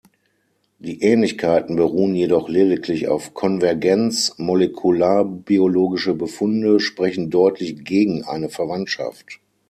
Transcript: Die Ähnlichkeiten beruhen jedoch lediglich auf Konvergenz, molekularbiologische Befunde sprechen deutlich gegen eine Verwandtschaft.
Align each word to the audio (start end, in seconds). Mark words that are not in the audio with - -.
Die 0.79 1.03
Ähnlichkeiten 1.03 1.75
beruhen 1.75 2.15
jedoch 2.15 2.49
lediglich 2.49 3.07
auf 3.07 3.35
Konvergenz, 3.35 4.33
molekularbiologische 4.39 6.15
Befunde 6.15 6.79
sprechen 6.79 7.29
deutlich 7.29 7.83
gegen 7.85 8.23
eine 8.23 8.49
Verwandtschaft. 8.49 9.39